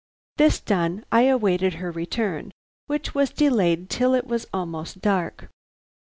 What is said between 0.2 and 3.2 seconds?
This done, I awaited her return, which